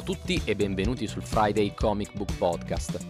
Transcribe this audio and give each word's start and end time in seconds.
a 0.00 0.02
tutti 0.02 0.40
e 0.46 0.56
benvenuti 0.56 1.06
sul 1.06 1.22
Friday 1.22 1.74
Comic 1.74 2.14
Book 2.14 2.34
Podcast. 2.38 3.06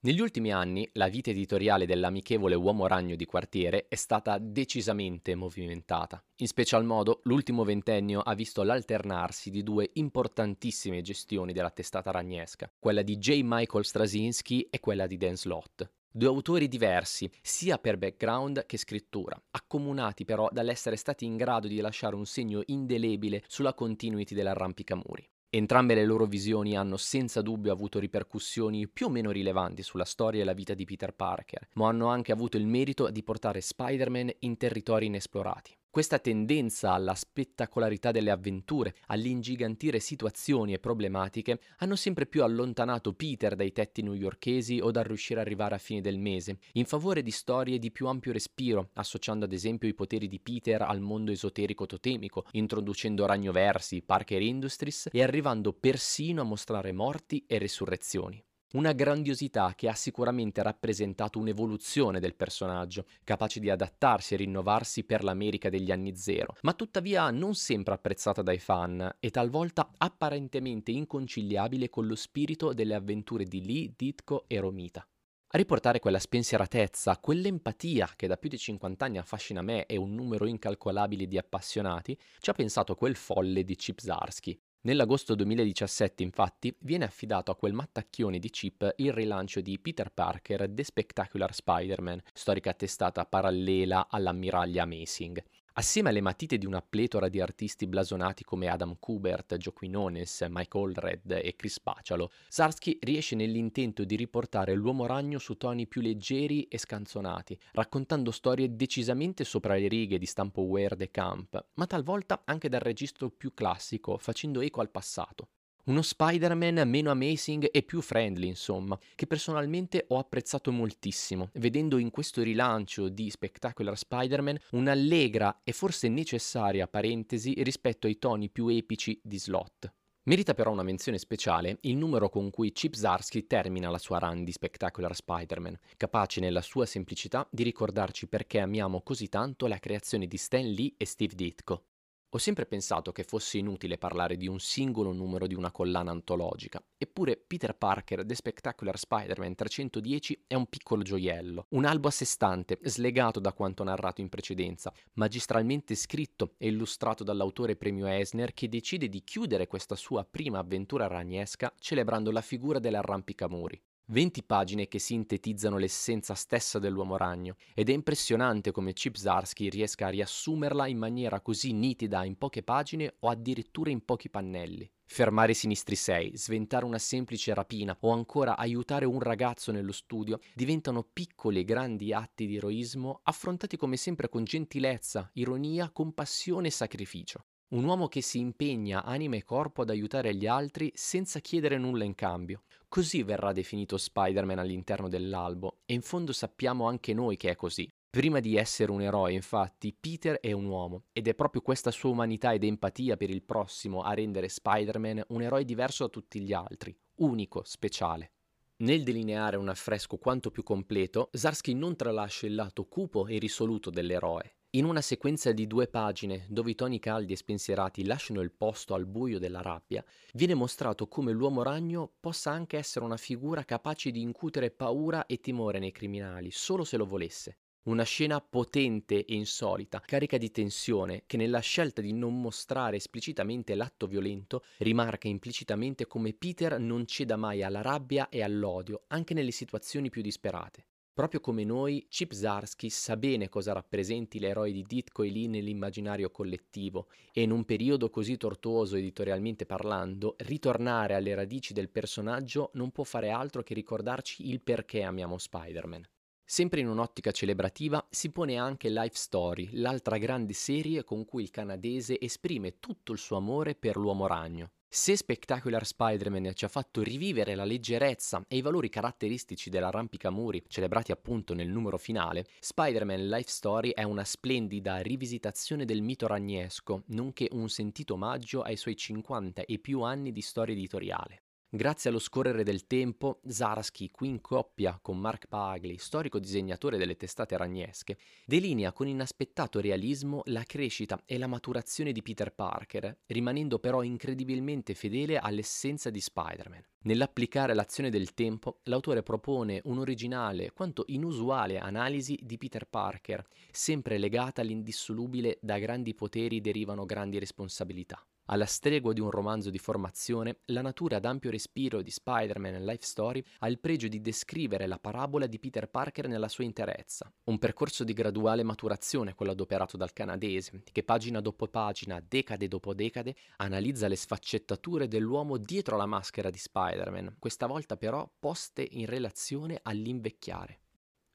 Negli 0.00 0.20
ultimi 0.20 0.52
anni 0.52 0.88
la 0.94 1.06
vita 1.06 1.30
editoriale 1.30 1.86
dell'amichevole 1.86 2.56
uomo 2.56 2.88
ragno 2.88 3.14
di 3.14 3.24
quartiere 3.24 3.86
è 3.88 3.94
stata 3.94 4.36
decisamente 4.38 5.36
movimentata. 5.36 6.20
In 6.38 6.48
special 6.48 6.84
modo 6.84 7.20
l'ultimo 7.24 7.62
ventennio 7.62 8.22
ha 8.22 8.34
visto 8.34 8.64
l'alternarsi 8.64 9.50
di 9.50 9.62
due 9.62 9.90
importantissime 9.92 11.00
gestioni 11.00 11.52
della 11.52 11.70
testata 11.70 12.10
ragnesca, 12.10 12.68
quella 12.76 13.02
di 13.02 13.18
J. 13.18 13.42
Michael 13.44 13.84
Straczynski 13.84 14.66
e 14.68 14.80
quella 14.80 15.06
di 15.06 15.16
Dan 15.16 15.36
Slott. 15.36 15.88
Due 16.10 16.28
autori 16.28 16.66
diversi, 16.66 17.30
sia 17.40 17.78
per 17.78 17.98
background 17.98 18.66
che 18.66 18.78
scrittura, 18.78 19.40
accomunati 19.52 20.24
però 20.24 20.48
dall'essere 20.50 20.96
stati 20.96 21.24
in 21.24 21.36
grado 21.36 21.68
di 21.68 21.78
lasciare 21.78 22.16
un 22.16 22.26
segno 22.26 22.62
indelebile 22.66 23.44
sulla 23.46 23.74
continuity 23.74 24.34
dell'arrampicamuri. 24.34 25.28
Entrambe 25.48 25.94
le 25.94 26.04
loro 26.04 26.26
visioni 26.26 26.76
hanno 26.76 26.96
senza 26.96 27.40
dubbio 27.40 27.72
avuto 27.72 27.98
ripercussioni 27.98 28.88
più 28.88 29.06
o 29.06 29.10
meno 29.10 29.30
rilevanti 29.30 29.82
sulla 29.82 30.04
storia 30.04 30.42
e 30.42 30.44
la 30.44 30.52
vita 30.52 30.74
di 30.74 30.84
Peter 30.84 31.14
Parker, 31.14 31.68
ma 31.74 31.88
hanno 31.88 32.08
anche 32.08 32.32
avuto 32.32 32.56
il 32.56 32.66
merito 32.66 33.08
di 33.10 33.22
portare 33.22 33.60
Spider-Man 33.60 34.30
in 34.40 34.56
territori 34.56 35.06
inesplorati. 35.06 35.76
Questa 35.96 36.18
tendenza 36.18 36.92
alla 36.92 37.14
spettacolarità 37.14 38.10
delle 38.10 38.30
avventure, 38.30 38.96
all'ingigantire 39.06 39.98
situazioni 39.98 40.74
e 40.74 40.78
problematiche, 40.78 41.58
hanno 41.78 41.96
sempre 41.96 42.26
più 42.26 42.42
allontanato 42.42 43.14
Peter 43.14 43.56
dai 43.56 43.72
tetti 43.72 44.02
newyorkesi 44.02 44.78
o 44.78 44.90
dal 44.90 45.04
riuscire 45.04 45.40
ad 45.40 45.46
arrivare 45.46 45.74
a 45.74 45.78
fine 45.78 46.02
del 46.02 46.18
mese, 46.18 46.58
in 46.72 46.84
favore 46.84 47.22
di 47.22 47.30
storie 47.30 47.78
di 47.78 47.90
più 47.90 48.08
ampio 48.08 48.32
respiro, 48.32 48.90
associando 48.92 49.46
ad 49.46 49.54
esempio 49.54 49.88
i 49.88 49.94
poteri 49.94 50.28
di 50.28 50.38
Peter 50.38 50.82
al 50.82 51.00
mondo 51.00 51.30
esoterico 51.30 51.86
totemico, 51.86 52.44
introducendo 52.50 53.24
ragnoversi, 53.24 54.02
Parker 54.02 54.42
Industries 54.42 55.08
e 55.10 55.22
arrivando 55.22 55.72
persino 55.72 56.42
a 56.42 56.44
mostrare 56.44 56.92
morti 56.92 57.42
e 57.46 57.56
resurrezioni. 57.56 58.44
Una 58.72 58.92
grandiosità 58.92 59.74
che 59.76 59.88
ha 59.88 59.94
sicuramente 59.94 60.60
rappresentato 60.60 61.38
un'evoluzione 61.38 62.18
del 62.18 62.34
personaggio, 62.34 63.06
capace 63.22 63.60
di 63.60 63.70
adattarsi 63.70 64.34
e 64.34 64.38
rinnovarsi 64.38 65.04
per 65.04 65.22
l'America 65.22 65.70
degli 65.70 65.92
anni 65.92 66.16
zero, 66.16 66.56
ma 66.62 66.72
tuttavia 66.72 67.30
non 67.30 67.54
sempre 67.54 67.94
apprezzata 67.94 68.42
dai 68.42 68.58
fan 68.58 69.16
e 69.20 69.30
talvolta 69.30 69.92
apparentemente 69.96 70.90
inconciliabile 70.90 71.88
con 71.88 72.08
lo 72.08 72.16
spirito 72.16 72.72
delle 72.72 72.94
avventure 72.94 73.44
di 73.44 73.64
Lee, 73.64 73.92
Ditko 73.96 74.46
e 74.48 74.58
Romita. 74.58 75.06
A 75.50 75.58
riportare 75.58 76.00
quella 76.00 76.18
spensieratezza, 76.18 77.18
quell'empatia 77.18 78.10
che 78.16 78.26
da 78.26 78.36
più 78.36 78.48
di 78.48 78.58
50 78.58 79.04
anni 79.04 79.18
affascina 79.18 79.62
me 79.62 79.86
e 79.86 79.96
un 79.96 80.12
numero 80.12 80.44
incalcolabile 80.44 81.28
di 81.28 81.38
appassionati, 81.38 82.18
ci 82.40 82.50
ha 82.50 82.52
pensato 82.52 82.96
quel 82.96 83.14
folle 83.14 83.62
di 83.62 83.76
Chip 83.76 84.00
Zarsky, 84.00 84.60
Nell'agosto 84.86 85.34
2017, 85.34 86.22
infatti, 86.22 86.72
viene 86.82 87.06
affidato 87.06 87.50
a 87.50 87.56
quel 87.56 87.72
mattacchione 87.72 88.38
di 88.38 88.50
chip 88.50 88.92
il 88.98 89.12
rilancio 89.12 89.60
di 89.60 89.80
Peter 89.80 90.12
Parker 90.12 90.70
The 90.70 90.84
Spectacular 90.84 91.52
Spider-Man, 91.52 92.22
storica 92.32 92.72
testata 92.72 93.26
parallela 93.26 94.06
all'ammiraglia 94.08 94.84
Amazing. 94.84 95.42
Assieme 95.78 96.08
alle 96.08 96.22
matite 96.22 96.56
di 96.56 96.64
una 96.64 96.80
pletora 96.80 97.28
di 97.28 97.38
artisti 97.38 97.86
blasonati 97.86 98.44
come 98.44 98.68
Adam 98.68 98.96
Kubert, 98.98 99.56
Joe 99.58 99.74
Quinones, 99.74 100.46
Mike 100.48 100.78
Allred 100.78 101.30
e 101.32 101.54
Chris 101.54 101.80
Pacialo, 101.80 102.30
Sarsky 102.48 102.96
riesce 103.02 103.36
nell'intento 103.36 104.04
di 104.04 104.16
riportare 104.16 104.72
l'uomo 104.72 105.04
ragno 105.04 105.38
su 105.38 105.58
toni 105.58 105.86
più 105.86 106.00
leggeri 106.00 106.62
e 106.62 106.78
scanzonati, 106.78 107.58
raccontando 107.72 108.30
storie 108.30 108.74
decisamente 108.74 109.44
sopra 109.44 109.76
le 109.76 109.88
righe 109.88 110.16
di 110.16 110.24
stampo 110.24 110.62
weird 110.62 111.02
e 111.02 111.10
camp, 111.10 111.62
ma 111.74 111.86
talvolta 111.86 112.40
anche 112.46 112.70
dal 112.70 112.80
registro 112.80 113.28
più 113.28 113.52
classico, 113.52 114.16
facendo 114.16 114.62
eco 114.62 114.80
al 114.80 114.88
passato. 114.88 115.48
Uno 115.88 116.02
Spider-Man 116.02 116.82
meno 116.88 117.12
amazing 117.12 117.68
e 117.70 117.84
più 117.84 118.00
friendly, 118.00 118.48
insomma, 118.48 118.98
che 119.14 119.28
personalmente 119.28 120.06
ho 120.08 120.18
apprezzato 120.18 120.72
moltissimo, 120.72 121.50
vedendo 121.54 121.98
in 121.98 122.10
questo 122.10 122.42
rilancio 122.42 123.08
di 123.08 123.30
Spectacular 123.30 123.96
Spider-Man 123.96 124.58
un'allegra 124.72 125.60
e 125.62 125.70
forse 125.70 126.08
necessaria 126.08 126.88
parentesi 126.88 127.54
rispetto 127.62 128.08
ai 128.08 128.18
toni 128.18 128.50
più 128.50 128.66
epici 128.66 129.20
di 129.22 129.38
Slot. 129.38 129.92
Merita 130.24 130.54
però 130.54 130.72
una 130.72 130.82
menzione 130.82 131.18
speciale 131.18 131.78
il 131.82 131.96
numero 131.96 132.30
con 132.30 132.50
cui 132.50 132.72
Chip 132.72 132.94
Zarsky 132.94 133.46
termina 133.46 133.88
la 133.88 133.98
sua 133.98 134.18
run 134.18 134.42
di 134.42 134.50
Spectacular 134.50 135.14
Spider-Man, 135.14 135.78
capace 135.96 136.40
nella 136.40 136.62
sua 136.62 136.84
semplicità 136.84 137.46
di 137.48 137.62
ricordarci 137.62 138.26
perché 138.26 138.58
amiamo 138.58 139.02
così 139.02 139.28
tanto 139.28 139.68
la 139.68 139.78
creazione 139.78 140.26
di 140.26 140.36
Stan 140.36 140.68
Lee 140.68 140.94
e 140.96 141.06
Steve 141.06 141.36
Ditko. 141.36 141.84
Ho 142.30 142.38
sempre 142.38 142.66
pensato 142.66 143.12
che 143.12 143.22
fosse 143.22 143.58
inutile 143.58 143.98
parlare 143.98 144.36
di 144.36 144.48
un 144.48 144.58
singolo 144.58 145.12
numero 145.12 145.46
di 145.46 145.54
una 145.54 145.70
collana 145.70 146.10
antologica, 146.10 146.82
eppure 146.98 147.36
Peter 147.36 147.76
Parker 147.76 148.26
The 148.26 148.34
Spectacular 148.34 148.98
Spider-Man 148.98 149.54
310 149.54 150.44
è 150.48 150.54
un 150.54 150.66
piccolo 150.66 151.02
gioiello, 151.02 151.66
un 151.70 151.84
albo 151.84 152.08
a 152.08 152.10
sé 152.10 152.24
stante, 152.24 152.80
slegato 152.82 153.38
da 153.38 153.52
quanto 153.52 153.84
narrato 153.84 154.22
in 154.22 154.28
precedenza, 154.28 154.92
magistralmente 155.12 155.94
scritto 155.94 156.54
e 156.58 156.66
illustrato 156.66 157.22
dall'autore 157.22 157.76
premio 157.76 158.06
Eisner 158.06 158.52
che 158.52 158.68
decide 158.68 159.08
di 159.08 159.22
chiudere 159.22 159.68
questa 159.68 159.94
sua 159.94 160.24
prima 160.24 160.58
avventura 160.58 161.06
ragnesca 161.06 161.72
celebrando 161.78 162.32
la 162.32 162.42
figura 162.42 162.80
dell'arrampicamuri. 162.80 163.80
20 164.08 164.44
pagine 164.44 164.86
che 164.86 165.00
sintetizzano 165.00 165.78
l'essenza 165.78 166.34
stessa 166.34 166.78
dell'uomo 166.78 167.16
ragno 167.16 167.56
ed 167.74 167.88
è 167.88 167.92
impressionante 167.92 168.70
come 168.70 168.92
Chip 168.92 169.16
Zarsky 169.16 169.68
riesca 169.68 170.06
a 170.06 170.10
riassumerla 170.10 170.86
in 170.86 170.96
maniera 170.96 171.40
così 171.40 171.72
nitida 171.72 172.24
in 172.24 172.38
poche 172.38 172.62
pagine 172.62 173.16
o 173.20 173.28
addirittura 173.28 173.90
in 173.90 174.04
pochi 174.04 174.30
pannelli. 174.30 174.88
Fermare 175.08 175.52
i 175.52 175.54
sinistri 175.56 175.96
6, 175.96 176.36
sventare 176.36 176.84
una 176.84 176.98
semplice 176.98 177.52
rapina 177.52 177.96
o 178.00 178.12
ancora 178.12 178.56
aiutare 178.56 179.06
un 179.06 179.18
ragazzo 179.18 179.72
nello 179.72 179.92
studio 179.92 180.38
diventano 180.54 181.02
piccoli 181.02 181.60
e 181.60 181.64
grandi 181.64 182.12
atti 182.12 182.46
di 182.46 182.56
eroismo 182.56 183.20
affrontati 183.24 183.76
come 183.76 183.96
sempre 183.96 184.28
con 184.28 184.44
gentilezza, 184.44 185.28
ironia, 185.32 185.90
compassione 185.90 186.68
e 186.68 186.72
sacrificio. 186.72 187.46
Un 187.68 187.82
uomo 187.82 188.06
che 188.06 188.20
si 188.20 188.38
impegna 188.38 189.02
anima 189.02 189.34
e 189.34 189.42
corpo 189.42 189.82
ad 189.82 189.90
aiutare 189.90 190.32
gli 190.36 190.46
altri 190.46 190.92
senza 190.94 191.40
chiedere 191.40 191.76
nulla 191.76 192.04
in 192.04 192.14
cambio. 192.14 192.62
Così 192.96 193.22
verrà 193.22 193.52
definito 193.52 193.98
Spider-Man 193.98 194.58
all'interno 194.58 195.10
dell'albo, 195.10 195.80
e 195.84 195.92
in 195.92 196.00
fondo 196.00 196.32
sappiamo 196.32 196.86
anche 196.86 197.12
noi 197.12 197.36
che 197.36 197.50
è 197.50 197.54
così. 197.54 197.86
Prima 198.08 198.40
di 198.40 198.56
essere 198.56 198.90
un 198.90 199.02
eroe, 199.02 199.34
infatti, 199.34 199.92
Peter 199.92 200.40
è 200.40 200.52
un 200.52 200.64
uomo, 200.64 201.02
ed 201.12 201.28
è 201.28 201.34
proprio 201.34 201.60
questa 201.60 201.90
sua 201.90 202.08
umanità 202.08 202.54
ed 202.54 202.64
empatia 202.64 203.18
per 203.18 203.28
il 203.28 203.42
prossimo 203.42 204.00
a 204.00 204.14
rendere 204.14 204.48
Spider-Man 204.48 205.24
un 205.28 205.42
eroe 205.42 205.66
diverso 205.66 206.04
da 206.04 206.08
tutti 206.08 206.40
gli 206.40 206.54
altri, 206.54 206.98
unico, 207.16 207.64
speciale. 207.64 208.30
Nel 208.76 209.02
delineare 209.02 209.58
un 209.58 209.68
affresco 209.68 210.16
quanto 210.16 210.50
più 210.50 210.62
completo, 210.62 211.28
Zarsky 211.32 211.74
non 211.74 211.96
tralascia 211.96 212.46
il 212.46 212.54
lato 212.54 212.86
cupo 212.86 213.26
e 213.26 213.36
risoluto 213.36 213.90
dell'eroe, 213.90 214.56
in 214.70 214.84
una 214.84 215.00
sequenza 215.00 215.52
di 215.52 215.66
due 215.66 215.86
pagine, 215.86 216.44
dove 216.48 216.70
i 216.70 216.74
toni 216.74 216.98
caldi 216.98 217.32
e 217.32 217.36
spensierati 217.36 218.04
lasciano 218.04 218.40
il 218.40 218.52
posto 218.52 218.94
al 218.94 219.06
buio 219.06 219.38
della 219.38 219.62
rabbia, 219.62 220.04
viene 220.32 220.54
mostrato 220.54 221.06
come 221.08 221.32
l'uomo 221.32 221.62
ragno 221.62 222.12
possa 222.20 222.50
anche 222.50 222.76
essere 222.76 223.04
una 223.04 223.16
figura 223.16 223.64
capace 223.64 224.10
di 224.10 224.20
incutere 224.20 224.70
paura 224.70 225.26
e 225.26 225.40
timore 225.40 225.78
nei 225.78 225.92
criminali, 225.92 226.50
solo 226.50 226.84
se 226.84 226.96
lo 226.96 227.06
volesse. 227.06 227.58
Una 227.84 228.02
scena 228.02 228.40
potente 228.40 229.24
e 229.24 229.34
insolita, 229.34 230.00
carica 230.00 230.36
di 230.36 230.50
tensione, 230.50 231.22
che 231.24 231.36
nella 231.36 231.60
scelta 231.60 232.00
di 232.00 232.12
non 232.12 232.40
mostrare 232.40 232.96
esplicitamente 232.96 233.76
l'atto 233.76 234.08
violento 234.08 234.64
rimarca 234.78 235.28
implicitamente 235.28 236.08
come 236.08 236.32
Peter 236.32 236.80
non 236.80 237.06
ceda 237.06 237.36
mai 237.36 237.62
alla 237.62 237.82
rabbia 237.82 238.28
e 238.28 238.42
all'odio, 238.42 239.04
anche 239.06 239.34
nelle 239.34 239.52
situazioni 239.52 240.10
più 240.10 240.20
disperate. 240.20 240.86
Proprio 241.16 241.40
come 241.40 241.64
noi, 241.64 242.08
Chip 242.10 242.34
Zarsky 242.34 242.90
sa 242.90 243.16
bene 243.16 243.48
cosa 243.48 243.72
rappresenti 243.72 244.38
l'eroe 244.38 244.70
di 244.70 244.82
Ditko 244.82 245.22
e 245.22 245.30
Lee 245.30 245.48
nell'immaginario 245.48 246.30
collettivo 246.30 247.08
e 247.32 247.40
in 247.40 247.52
un 247.52 247.64
periodo 247.64 248.10
così 248.10 248.36
tortuoso 248.36 248.96
editorialmente 248.96 249.64
parlando, 249.64 250.34
ritornare 250.40 251.14
alle 251.14 251.34
radici 251.34 251.72
del 251.72 251.88
personaggio 251.88 252.68
non 252.74 252.90
può 252.90 253.02
fare 253.02 253.30
altro 253.30 253.62
che 253.62 253.72
ricordarci 253.72 254.50
il 254.50 254.60
perché 254.60 255.04
amiamo 255.04 255.38
Spider-Man. 255.38 256.06
Sempre 256.44 256.80
in 256.80 256.88
un'ottica 256.88 257.30
celebrativa 257.30 258.06
si 258.10 258.30
pone 258.30 258.58
anche 258.58 258.90
Life 258.90 259.16
Story, 259.16 259.70
l'altra 259.72 260.18
grande 260.18 260.52
serie 260.52 261.02
con 261.02 261.24
cui 261.24 261.44
il 261.44 261.50
canadese 261.50 262.20
esprime 262.20 262.78
tutto 262.78 263.12
il 263.12 263.18
suo 263.18 263.38
amore 263.38 263.74
per 263.74 263.96
l'uomo 263.96 264.26
ragno. 264.26 264.72
Se 264.96 265.14
Spectacular 265.14 265.84
Spider-Man 265.84 266.52
ci 266.54 266.64
ha 266.64 266.68
fatto 266.68 267.02
rivivere 267.02 267.54
la 267.54 267.66
leggerezza 267.66 268.42
e 268.48 268.56
i 268.56 268.62
valori 268.62 268.88
caratteristici 268.88 269.68
dell'arrampicamuri 269.68 270.64
celebrati 270.68 271.12
appunto 271.12 271.52
nel 271.52 271.68
numero 271.68 271.98
finale, 271.98 272.46
Spider-Man 272.60 273.28
Life 273.28 273.50
Story 273.50 273.90
è 273.90 274.04
una 274.04 274.24
splendida 274.24 274.96
rivisitazione 275.00 275.84
del 275.84 276.00
mito 276.00 276.26
ragnesco, 276.26 277.02
nonché 277.08 277.46
un 277.52 277.68
sentito 277.68 278.14
omaggio 278.14 278.62
ai 278.62 278.78
suoi 278.78 278.96
50 278.96 279.66
e 279.66 279.78
più 279.78 280.00
anni 280.00 280.32
di 280.32 280.40
storia 280.40 280.74
editoriale. 280.74 281.42
Grazie 281.76 282.08
allo 282.08 282.18
scorrere 282.18 282.62
del 282.62 282.86
tempo, 282.86 283.40
Zaraski, 283.46 284.10
qui 284.10 284.28
in 284.28 284.40
coppia 284.40 284.98
con 285.02 285.18
Mark 285.18 285.46
Bagley, 285.46 285.98
storico 285.98 286.38
disegnatore 286.38 286.96
delle 286.96 287.18
testate 287.18 287.54
ragnesche, 287.54 288.16
delinea 288.46 288.92
con 288.92 289.06
inaspettato 289.08 289.78
realismo 289.78 290.40
la 290.46 290.62
crescita 290.62 291.20
e 291.26 291.36
la 291.36 291.46
maturazione 291.46 292.12
di 292.12 292.22
Peter 292.22 292.50
Parker, 292.54 293.18
rimanendo 293.26 293.78
però 293.78 294.02
incredibilmente 294.02 294.94
fedele 294.94 295.36
all'essenza 295.36 296.08
di 296.08 296.18
Spider-Man. 296.18 296.82
Nell'applicare 297.02 297.74
l'azione 297.74 298.08
del 298.08 298.32
tempo, 298.32 298.80
l'autore 298.84 299.22
propone 299.22 299.82
un'originale 299.84 300.72
quanto 300.72 301.04
inusuale 301.08 301.78
analisi 301.78 302.38
di 302.42 302.56
Peter 302.56 302.86
Parker, 302.86 303.46
sempre 303.70 304.16
legata 304.16 304.62
all'indissolubile 304.62 305.58
da 305.60 305.78
grandi 305.78 306.14
poteri 306.14 306.62
derivano 306.62 307.04
grandi 307.04 307.38
responsabilità. 307.38 308.26
Alla 308.48 308.64
stregua 308.64 309.12
di 309.12 309.18
un 309.20 309.30
romanzo 309.30 309.70
di 309.70 309.78
formazione, 309.78 310.58
la 310.66 310.80
natura 310.80 311.16
ad 311.16 311.24
ampio 311.24 311.50
respiro 311.50 312.00
di 312.00 312.12
Spider-Man 312.12 312.84
Life 312.84 313.04
Story 313.04 313.42
ha 313.58 313.68
il 313.68 313.80
pregio 313.80 314.06
di 314.06 314.20
descrivere 314.20 314.86
la 314.86 315.00
parabola 315.00 315.48
di 315.48 315.58
Peter 315.58 315.88
Parker 315.88 316.28
nella 316.28 316.46
sua 316.46 316.62
interezza. 316.62 317.28
Un 317.46 317.58
percorso 317.58 318.04
di 318.04 318.12
graduale 318.12 318.62
maturazione, 318.62 319.34
quello 319.34 319.50
adoperato 319.50 319.96
dal 319.96 320.12
canadese, 320.12 320.84
che 320.92 321.02
pagina 321.02 321.40
dopo 321.40 321.66
pagina, 321.66 322.22
decade 322.24 322.68
dopo 322.68 322.94
decade, 322.94 323.34
analizza 323.56 324.06
le 324.06 324.14
sfaccettature 324.14 325.08
dell'uomo 325.08 325.56
dietro 325.56 325.96
la 325.96 326.06
maschera 326.06 326.48
di 326.48 326.58
Spider-Man, 326.58 327.38
questa 327.40 327.66
volta 327.66 327.96
però 327.96 328.30
poste 328.38 328.86
in 328.88 329.06
relazione 329.06 329.80
all'invecchiare. 329.82 330.82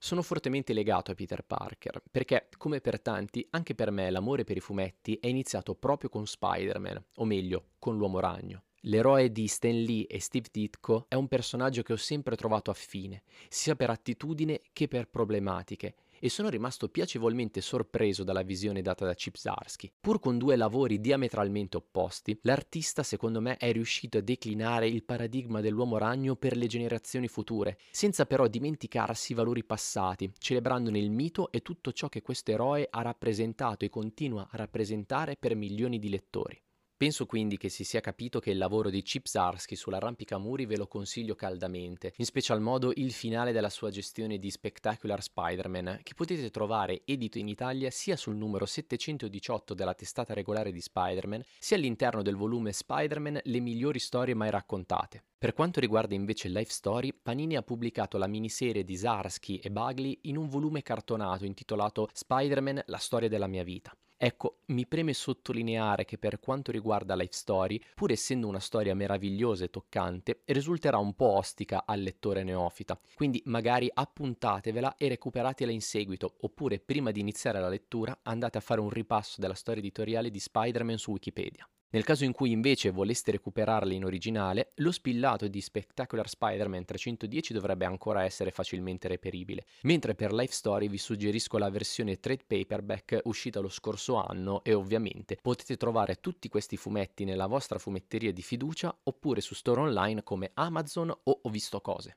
Sono 0.04 0.24
fortemente 0.24 0.74
legato 0.74 1.12
a 1.12 1.14
Peter 1.14 1.44
Parker, 1.44 2.02
perché, 2.10 2.50
come 2.58 2.82
per 2.82 3.00
tanti, 3.00 3.46
anche 3.52 3.76
per 3.76 3.92
me 3.92 4.10
l'amore 4.10 4.44
per 4.44 4.58
i 4.58 4.60
fumetti 4.60 5.20
è 5.22 5.28
iniziato 5.28 5.76
proprio 5.76 6.10
con 6.10 6.26
Spider-Man, 6.26 7.06
o 7.18 7.24
meglio, 7.24 7.66
con 7.78 7.98
l'Uomo 7.98 8.20
Ragno. 8.20 8.64
L'eroe 8.86 9.32
di 9.32 9.46
Stan 9.46 9.80
Lee 9.80 10.08
e 10.08 10.20
Steve 10.20 10.48
Ditko 10.52 11.06
è 11.08 11.14
un 11.14 11.28
personaggio 11.28 11.84
che 11.84 11.94
ho 11.94 11.98
sempre 11.98 12.36
trovato 12.36 12.72
affine, 12.72 13.22
sia 13.48 13.76
per 13.76 13.92
attitudine 13.92 14.62
che 14.74 14.88
per 14.88 15.08
problematiche, 15.08 15.94
e 16.24 16.30
sono 16.30 16.50
rimasto 16.50 16.88
piacevolmente 16.88 17.62
sorpreso 17.62 18.24
dalla 18.24 18.44
visione 18.44 18.84
data 18.84 19.06
da 19.06 19.16
Chip 19.16 19.36
Zarsky. 19.36 19.92
Pur 20.00 20.20
con 20.20 20.38
due 20.38 20.56
lavori 20.56 21.02
diametralmente 21.02 21.78
opposti, 21.78 22.38
l'artista 22.44 23.02
secondo 23.02 23.42
me 23.42 23.58
è 23.58 23.72
riuscito 23.72 24.20
a 24.20 24.22
declinare 24.22 24.88
il 24.88 25.04
paradigma 25.04 25.62
dell'uomo 25.62 25.98
ragno 25.98 26.36
per 26.36 26.56
le 26.56 26.68
generazioni 26.68 27.28
future, 27.28 27.80
senza 27.90 28.28
però 28.28 28.46
dimenticarsi 28.46 29.32
i 29.32 29.36
valori 29.36 29.64
passati, 29.64 30.32
celebrandone 30.38 31.00
il 31.00 31.10
mito 31.10 31.52
e 31.52 31.62
tutto 31.62 31.92
ciò 31.92 32.08
che 32.08 32.22
questo 32.22 32.52
eroe 32.52 32.88
ha 32.88 33.02
rappresentato 33.02 33.84
e 33.84 33.90
continua 33.90 34.48
a 34.52 34.58
rappresentare 34.58 35.38
per 35.40 35.56
milioni 35.56 35.98
di 35.98 36.10
lettori. 36.10 36.62
Penso 37.02 37.26
quindi 37.26 37.58
che 37.58 37.70
si 37.70 37.84
sia 37.84 38.00
capito 38.00 38.40
che 38.40 38.52
il 38.52 38.60
lavoro 38.60 38.92
di 38.92 39.02
Chip 39.02 39.26
Zarsky 39.26 39.76
sull'arrampicamuri 39.76 40.68
ve 40.68 40.78
lo 40.78 40.86
consiglio 40.86 41.34
caldamente, 41.34 42.14
in 42.18 42.26
special 42.26 42.62
modo 42.62 42.92
il 42.94 43.12
finale 43.12 43.52
della 43.52 43.72
sua 43.72 43.90
gestione 43.90 44.38
di 44.38 44.52
Spectacular 44.52 45.20
Spider-Man, 45.20 46.02
che 46.04 46.14
potete 46.14 46.52
trovare 46.52 47.02
edito 47.06 47.40
in 47.40 47.48
Italia 47.48 47.90
sia 47.90 48.16
sul 48.16 48.36
numero 48.36 48.68
718 48.68 49.74
della 49.74 49.96
testata 49.96 50.36
regolare 50.36 50.72
di 50.72 50.80
Spider-Man, 50.80 51.44
sia 51.58 51.76
all'interno 51.76 52.22
del 52.22 52.36
volume 52.36 52.72
Spider-Man 52.72 53.40
Le 53.46 53.60
migliori 53.62 53.98
storie 53.98 54.36
mai 54.36 54.52
raccontate. 54.52 55.24
Per 55.40 55.54
quanto 55.54 55.80
riguarda 55.80 56.14
invece 56.14 56.50
Life 56.50 56.72
Story, 56.72 57.18
Panini 57.20 57.56
ha 57.56 57.64
pubblicato 57.64 58.20
la 58.20 58.28
miniserie 58.28 58.84
di 58.84 58.96
Zarsky 58.96 59.56
e 59.56 59.72
Bagley 59.72 60.20
in 60.26 60.38
un 60.38 60.48
volume 60.50 60.84
cartonato 60.84 61.46
intitolato 61.46 62.10
Spider-Man 62.14 62.84
La 62.86 62.98
storia 62.98 63.28
della 63.28 63.48
mia 63.48 63.64
vita. 63.64 63.92
Ecco, 64.24 64.60
mi 64.68 64.86
preme 64.86 65.14
sottolineare 65.14 66.06
che 66.06 66.20
per 66.20 66.40
quanto 66.40 66.72
riguarda 66.72 67.16
Life 67.16 67.34
Story, 67.34 67.82
pur 67.96 68.12
essendo 68.12 68.48
una 68.48 68.60
storia 68.60 68.94
meravigliosa 68.94 69.64
e 69.64 69.72
toccante, 69.72 70.44
risulterà 70.46 71.00
un 71.00 71.16
po' 71.16 71.38
ostica 71.38 71.86
al 71.88 72.02
lettore 72.02 72.44
neofita, 72.44 73.02
quindi 73.16 73.42
magari 73.46 73.90
appuntatevela 73.92 74.94
e 74.96 75.08
recuperatela 75.08 75.72
in 75.72 75.82
seguito, 75.82 76.36
oppure 76.42 76.80
prima 76.80 77.10
di 77.10 77.20
iniziare 77.20 77.60
la 77.60 77.68
lettura 77.68 78.20
andate 78.22 78.60
a 78.60 78.62
fare 78.62 78.80
un 78.80 78.92
ripasso 78.92 79.42
della 79.42 79.56
storia 79.56 79.82
editoriale 79.82 80.30
di 80.30 80.40
Spider-Man 80.40 81.00
su 81.00 81.14
Wikipedia. 81.14 81.68
Nel 81.94 82.06
caso 82.06 82.24
in 82.24 82.32
cui 82.32 82.52
invece 82.52 82.90
voleste 82.90 83.32
recuperarle 83.32 83.94
in 83.94 84.06
originale, 84.06 84.72
lo 84.76 84.94
spillato 84.94 85.50
di 85.50 85.60
Spectacular 85.60 86.30
Spider-Man 86.30 86.86
310 86.86 87.52
dovrebbe 87.52 87.84
ancora 87.84 88.24
essere 88.24 88.52
facilmente 88.52 89.10
reperibile, 89.10 89.66
mentre 89.82 90.16
per 90.16 90.32
Life 90.32 90.54
Story 90.54 90.88
vi 90.88 90.98
suggerisco 90.98 91.58
la 91.58 91.70
versione 91.70 92.18
trade 92.22 92.46
paperback 92.48 93.20
uscita 93.26 93.60
lo 93.60 93.68
scorso 93.68 94.16
anno 94.16 94.64
e 94.64 94.74
ovviamente 94.74 95.38
potete 95.42 95.76
trovare 95.76 96.22
tutti 96.22 96.48
questi 96.48 96.78
fumetti 96.78 97.26
nella 97.26 97.48
vostra 97.48 97.78
fumetteria 97.78 98.32
di 98.32 98.42
fiducia 98.42 98.98
oppure 99.04 99.42
su 99.42 99.54
store 99.54 99.82
online 99.82 100.24
come 100.24 100.52
Amazon 100.54 101.10
o 101.10 101.40
Ho 101.44 101.50
visto 101.50 101.82
cose. 101.82 102.16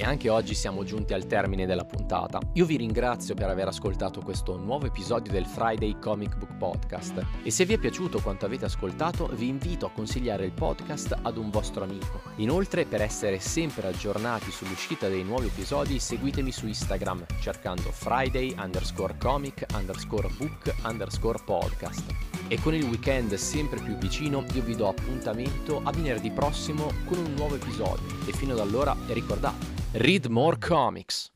E 0.00 0.04
anche 0.04 0.28
oggi 0.28 0.54
siamo 0.54 0.84
giunti 0.84 1.12
al 1.12 1.26
termine 1.26 1.66
della 1.66 1.84
puntata. 1.84 2.38
Io 2.52 2.64
vi 2.66 2.76
ringrazio 2.76 3.34
per 3.34 3.48
aver 3.48 3.66
ascoltato 3.66 4.20
questo 4.20 4.56
nuovo 4.56 4.86
episodio 4.86 5.32
del 5.32 5.44
Friday 5.44 5.98
Comic 5.98 6.36
Book 6.36 6.56
Podcast 6.56 7.26
e 7.42 7.50
se 7.50 7.64
vi 7.64 7.74
è 7.74 7.78
piaciuto 7.78 8.20
quanto 8.20 8.46
avete 8.46 8.66
ascoltato 8.66 9.26
vi 9.34 9.48
invito 9.48 9.86
a 9.86 9.90
consigliare 9.90 10.44
il 10.44 10.52
podcast 10.52 11.18
ad 11.20 11.36
un 11.36 11.50
vostro 11.50 11.82
amico. 11.82 12.20
Inoltre 12.36 12.84
per 12.84 13.02
essere 13.02 13.40
sempre 13.40 13.88
aggiornati 13.88 14.52
sull'uscita 14.52 15.08
dei 15.08 15.24
nuovi 15.24 15.46
episodi 15.46 15.98
seguitemi 15.98 16.52
su 16.52 16.68
Instagram 16.68 17.26
cercando 17.40 17.90
Friday 17.90 18.54
underscore 18.56 19.16
comic 19.18 19.66
underscore 19.74 20.28
book 20.38 20.76
underscore 20.84 21.40
podcast. 21.44 22.37
E 22.50 22.58
con 22.62 22.74
il 22.74 22.84
weekend 22.84 23.34
sempre 23.34 23.78
più 23.78 23.94
vicino 23.98 24.42
io 24.54 24.62
vi 24.62 24.74
do 24.74 24.88
appuntamento 24.88 25.82
a 25.84 25.92
venerdì 25.92 26.30
prossimo 26.30 26.90
con 27.04 27.18
un 27.18 27.34
nuovo 27.34 27.56
episodio 27.56 28.06
e 28.26 28.32
fino 28.32 28.54
ad 28.54 28.60
allora 28.60 28.96
ricordate 29.08 29.76
Read 29.92 30.26
more 30.26 30.56
comics. 30.58 31.30